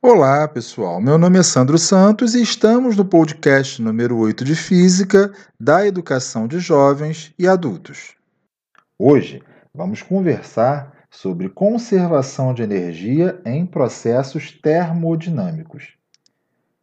Olá, 0.00 0.46
pessoal. 0.46 1.00
Meu 1.00 1.18
nome 1.18 1.40
é 1.40 1.42
Sandro 1.42 1.76
Santos 1.76 2.36
e 2.36 2.40
estamos 2.40 2.96
no 2.96 3.04
podcast 3.04 3.82
número 3.82 4.16
8 4.16 4.44
de 4.44 4.54
Física 4.54 5.32
da 5.58 5.84
Educação 5.84 6.46
de 6.46 6.60
Jovens 6.60 7.34
e 7.36 7.48
Adultos. 7.48 8.14
Hoje 8.96 9.42
vamos 9.74 10.00
conversar 10.00 10.94
sobre 11.10 11.48
conservação 11.48 12.54
de 12.54 12.62
energia 12.62 13.42
em 13.44 13.66
processos 13.66 14.52
termodinâmicos. 14.52 15.94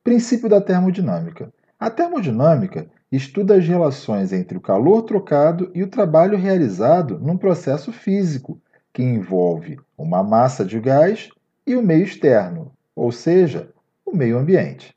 Princípio 0.03 0.49
da 0.49 0.59
termodinâmica. 0.59 1.53
A 1.79 1.89
termodinâmica 1.89 2.85
estuda 3.09 3.55
as 3.55 3.65
relações 3.65 4.33
entre 4.33 4.57
o 4.57 4.61
calor 4.61 5.03
trocado 5.03 5.71
e 5.73 5.81
o 5.81 5.87
trabalho 5.87 6.37
realizado 6.37 7.17
num 7.17 7.37
processo 7.37 7.93
físico 7.93 8.61
que 8.91 9.01
envolve 9.01 9.79
uma 9.97 10.21
massa 10.21 10.65
de 10.65 10.77
gás 10.81 11.29
e 11.65 11.75
o 11.75 11.81
meio 11.81 12.03
externo, 12.03 12.74
ou 12.95 13.11
seja, 13.11 13.69
o 14.05 14.15
meio 14.15 14.37
ambiente. 14.37 14.95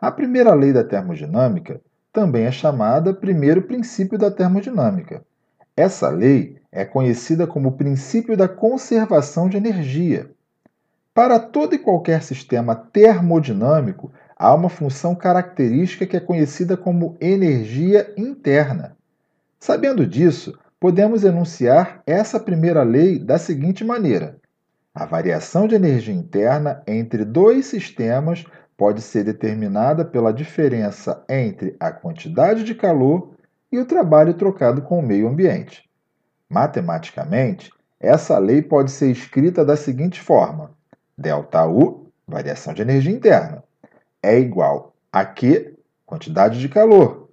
A 0.00 0.10
primeira 0.10 0.54
lei 0.54 0.72
da 0.72 0.84
termodinâmica 0.84 1.80
também 2.12 2.44
é 2.44 2.52
chamada 2.52 3.14
primeiro 3.14 3.62
princípio 3.62 4.18
da 4.18 4.30
termodinâmica. 4.30 5.24
Essa 5.76 6.08
lei 6.08 6.58
é 6.70 6.84
conhecida 6.84 7.46
como 7.46 7.70
o 7.70 7.76
princípio 7.76 8.36
da 8.36 8.48
conservação 8.48 9.48
de 9.48 9.56
energia. 9.56 10.30
Para 11.14 11.38
todo 11.40 11.74
e 11.74 11.78
qualquer 11.78 12.22
sistema 12.22 12.76
termodinâmico, 12.76 14.12
há 14.36 14.54
uma 14.54 14.68
função 14.68 15.14
característica 15.14 16.06
que 16.06 16.16
é 16.16 16.20
conhecida 16.20 16.76
como 16.76 17.16
energia 17.20 18.12
interna. 18.16 18.96
Sabendo 19.58 20.06
disso, 20.06 20.56
podemos 20.78 21.24
enunciar 21.24 22.02
essa 22.06 22.38
primeira 22.38 22.84
lei 22.84 23.18
da 23.18 23.38
seguinte 23.38 23.84
maneira: 23.84 24.36
a 24.94 25.04
variação 25.04 25.68
de 25.68 25.74
energia 25.74 26.14
interna 26.14 26.82
entre 26.86 27.24
dois 27.24 27.66
sistemas 27.66 28.44
pode 28.76 29.02
ser 29.02 29.24
determinada 29.24 30.04
pela 30.04 30.32
diferença 30.32 31.24
entre 31.28 31.76
a 31.78 31.90
quantidade 31.90 32.64
de 32.64 32.74
calor 32.74 33.34
e 33.70 33.78
o 33.78 33.84
trabalho 33.84 34.34
trocado 34.34 34.82
com 34.82 34.98
o 34.98 35.02
meio 35.02 35.28
ambiente. 35.28 35.88
Matematicamente, 36.48 37.70
essa 38.00 38.38
lei 38.38 38.62
pode 38.62 38.90
ser 38.90 39.10
escrita 39.10 39.64
da 39.64 39.76
seguinte 39.76 40.20
forma: 40.20 40.70
ΔU, 41.16 42.10
variação 42.26 42.72
de 42.72 42.82
energia 42.82 43.12
interna, 43.12 43.64
é 44.22 44.38
igual 44.38 44.94
a 45.12 45.24
Q, 45.24 45.76
quantidade 46.06 46.60
de 46.60 46.68
calor, 46.68 47.30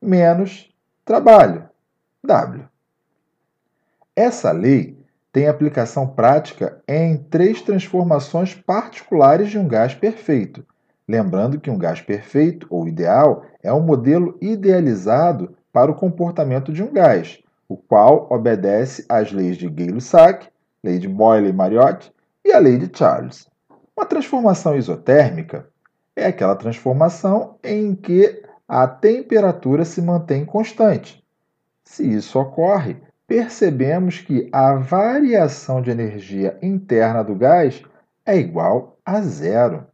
menos 0.00 0.72
trabalho, 1.04 1.68
W. 2.22 2.64
Essa 4.14 4.52
lei 4.52 4.96
tem 5.36 5.48
aplicação 5.48 6.06
prática 6.08 6.82
em 6.88 7.14
três 7.14 7.60
transformações 7.60 8.54
particulares 8.54 9.50
de 9.50 9.58
um 9.58 9.68
gás 9.68 9.94
perfeito. 9.94 10.64
Lembrando 11.06 11.60
que 11.60 11.68
um 11.68 11.76
gás 11.76 12.00
perfeito, 12.00 12.66
ou 12.70 12.88
ideal, 12.88 13.44
é 13.62 13.70
um 13.70 13.82
modelo 13.82 14.38
idealizado 14.40 15.54
para 15.70 15.90
o 15.90 15.94
comportamento 15.94 16.72
de 16.72 16.82
um 16.82 16.90
gás, 16.90 17.38
o 17.68 17.76
qual 17.76 18.26
obedece 18.30 19.04
às 19.10 19.30
leis 19.30 19.58
de 19.58 19.68
Gay-Lussac, 19.68 20.48
lei 20.82 20.98
de 20.98 21.06
Boyle-Mariotte 21.06 22.10
e 22.42 22.50
a 22.50 22.58
lei 22.58 22.78
de 22.78 22.90
Charles. 22.96 23.46
Uma 23.94 24.06
transformação 24.06 24.74
isotérmica 24.74 25.68
é 26.16 26.24
aquela 26.24 26.56
transformação 26.56 27.58
em 27.62 27.94
que 27.94 28.42
a 28.66 28.88
temperatura 28.88 29.84
se 29.84 30.00
mantém 30.00 30.46
constante. 30.46 31.22
Se 31.84 32.10
isso 32.10 32.40
ocorre, 32.40 32.96
percebemos 33.26 34.20
que 34.20 34.48
a 34.52 34.74
variação 34.74 35.82
de 35.82 35.90
energia 35.90 36.56
interna 36.62 37.24
do 37.24 37.34
gás 37.34 37.82
é 38.24 38.36
igual 38.36 38.98
a 39.04 39.20
zero, 39.20 39.86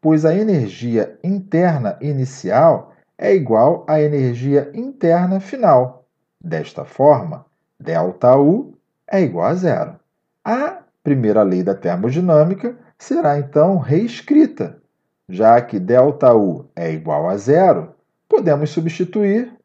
pois 0.00 0.24
a 0.24 0.34
energia 0.34 1.18
interna 1.22 1.96
inicial 2.00 2.92
é 3.16 3.34
igual 3.34 3.84
à 3.88 4.00
energia 4.00 4.70
interna 4.74 5.40
final. 5.40 6.06
Desta 6.40 6.84
forma, 6.84 7.44
ΔU 7.80 8.74
é 9.10 9.20
igual 9.20 9.46
a 9.46 9.54
zero. 9.54 9.96
A 10.44 10.78
primeira 11.02 11.42
lei 11.42 11.62
da 11.62 11.74
termodinâmica 11.74 12.76
será 12.98 13.38
então 13.38 13.78
reescrita. 13.78 14.80
Já 15.28 15.60
que 15.60 15.78
ΔU 15.78 16.70
é 16.74 16.92
igual 16.92 17.28
a 17.28 17.36
zero, 17.36 17.94
podemos 18.28 18.70
substituir 18.70 19.57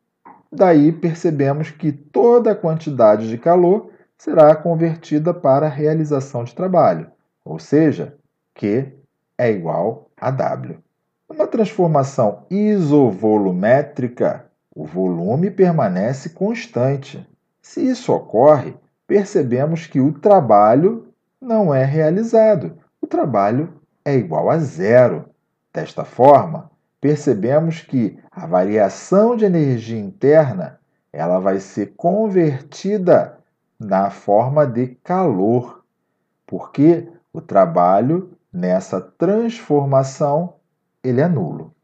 Daí 0.55 0.91
percebemos 0.91 1.71
que 1.71 1.91
toda 1.91 2.51
a 2.51 2.55
quantidade 2.55 3.27
de 3.27 3.39
calor 3.39 3.89
será 4.15 4.55
convertida 4.55 5.33
para 5.33 5.65
a 5.65 5.69
realização 5.69 6.43
de 6.43 6.53
trabalho, 6.53 7.09
ou 7.43 7.57
seja, 7.57 8.15
Q 8.53 8.93
é 9.35 9.49
igual 9.49 10.11
a 10.15 10.29
W. 10.29 10.77
Numa 11.27 11.47
transformação 11.47 12.45
isovolumétrica, 12.51 14.45
o 14.75 14.85
volume 14.85 15.49
permanece 15.49 16.29
constante. 16.29 17.27
Se 17.59 17.81
isso 17.81 18.13
ocorre, 18.13 18.75
percebemos 19.07 19.87
que 19.87 19.99
o 19.99 20.13
trabalho 20.13 21.07
não 21.41 21.73
é 21.73 21.83
realizado. 21.83 22.77
O 23.01 23.07
trabalho 23.07 23.81
é 24.05 24.13
igual 24.15 24.51
a 24.51 24.59
zero. 24.59 25.25
Desta 25.73 26.05
forma, 26.05 26.69
percebemos 27.03 27.81
que 27.81 28.17
a 28.31 28.47
variação 28.47 29.35
de 29.35 29.43
energia 29.43 29.99
interna 29.99 30.79
ela 31.11 31.37
vai 31.37 31.59
ser 31.59 31.95
convertida 31.97 33.39
na 33.77 34.09
forma 34.09 34.65
de 34.65 34.87
calor, 35.03 35.83
porque 36.47 37.09
o 37.33 37.41
trabalho 37.41 38.31
nessa 38.53 39.01
transformação 39.01 40.53
ele 41.03 41.19
é 41.19 41.27
nulo. 41.27 41.75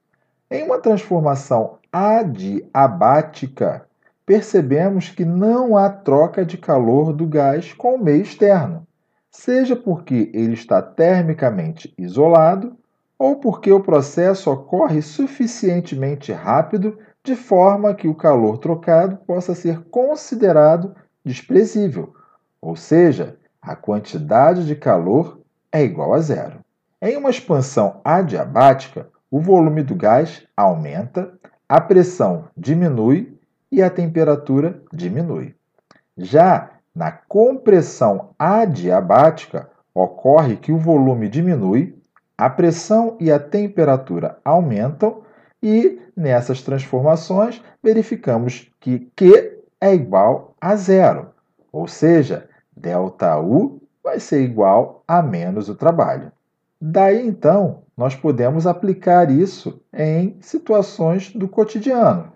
Em 0.50 0.63
uma 0.63 0.79
transformação 0.79 1.79
adiabática, 1.91 3.85
percebemos 4.25 5.09
que 5.09 5.25
não 5.25 5.75
há 5.75 5.90
troca 5.90 6.46
de 6.46 6.58
calor 6.58 7.12
do 7.12 7.28
gás 7.28 7.74
com 7.74 7.96
o 7.96 8.02
meio 8.02 8.22
externo, 8.22 8.88
seja 9.29 9.75
porque 9.75 10.31
ele 10.34 10.53
está 10.53 10.81
termicamente 10.81 11.94
isolado 11.97 12.79
ou 13.19 13.35
porque 13.35 13.72
o 13.72 13.81
processo 13.81 14.50
ocorre 14.50 15.02
suficientemente 15.02 16.31
rápido 16.31 16.97
de 17.22 17.35
forma 17.35 17.94
que 17.94 18.07
o 18.07 18.16
calor 18.16 18.57
trocado 18.57 19.18
possa 19.18 19.53
ser 19.53 19.81
considerado 19.91 20.96
desprezível, 21.24 22.13
ou 22.62 22.78
seja, 22.78 23.38
a 23.62 23.75
quantidade 23.75 24.66
de 24.66 24.75
calor 24.75 25.41
é 25.69 25.84
igual 25.84 26.13
a 26.13 26.19
zero. 26.19 26.59
Em 27.02 27.18
uma 27.18 27.29
expansão 27.29 28.00
adiabática, 28.03 29.09
o 29.29 29.40
volume 29.40 29.84
do 29.84 29.96
gás 29.96 30.44
aumenta, 30.56 31.31
a 31.68 31.79
pressão 31.79 32.47
diminui 32.58 33.38
e 33.72 33.84
a 33.84 33.90
temperatura 33.90 34.81
diminui. 34.91 35.56
Já 36.18 36.72
na 36.96 37.12
compressão 37.12 38.31
adiabática, 38.40 39.69
ocorre 39.94 40.56
que 40.56 40.72
o 40.72 40.78
volume 40.78 41.29
diminui, 41.29 41.99
a 42.40 42.50
pressão 42.50 43.18
e 43.20 43.30
a 43.30 43.38
temperatura 43.38 44.38
aumentam 44.46 45.24
e 45.62 46.00
nessas 46.16 46.62
transformações 46.62 47.62
verificamos 47.84 48.72
que 48.80 49.12
Q 49.14 49.60
é 49.82 49.94
igual 49.94 50.56
a 50.62 50.74
zero, 50.78 51.32
ou 51.70 51.86
seja, 51.86 52.48
ΔU 52.74 53.82
vai 54.02 54.22
ser 54.22 54.42
igual 54.42 55.04
a 55.06 55.22
menos 55.22 55.68
o 55.68 55.76
trabalho. 55.76 56.32
Daí 56.80 57.28
então, 57.28 57.82
nós 57.98 58.16
podemos 58.16 58.66
aplicar 58.66 59.30
isso 59.30 59.82
em 59.94 60.38
situações 60.40 61.34
do 61.34 61.46
cotidiano, 61.46 62.32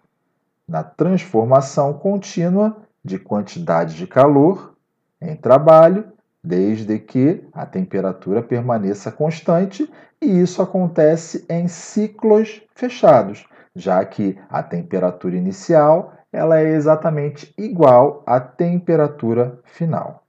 na 0.68 0.84
transformação 0.84 1.94
contínua 1.94 2.75
de 3.02 3.18
quantidade 3.18 3.96
de 3.96 4.06
calor 4.06 4.75
em 5.22 5.34
trabalho 5.34 6.12
desde 6.43 6.99
que 6.99 7.47
a 7.53 7.65
temperatura 7.65 8.41
permaneça 8.41 9.11
constante, 9.11 9.90
e 10.22 10.41
isso 10.41 10.61
acontece 10.61 11.45
em 11.49 11.67
ciclos 11.67 12.61
fechados, 12.75 13.45
já 13.75 14.03
que 14.03 14.37
a 14.49 14.61
temperatura 14.61 15.35
inicial 15.35 16.13
ela 16.31 16.59
é 16.59 16.73
exatamente 16.73 17.53
igual 17.57 18.23
à 18.25 18.40
temperatura 18.40 19.59
final. 19.66 20.23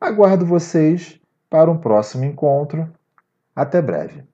Aguardo 0.00 0.44
vocês 0.44 1.18
para 1.48 1.70
um 1.70 1.78
próximo 1.78 2.24
encontro. 2.24 2.92
Até 3.54 3.80
breve. 3.80 4.24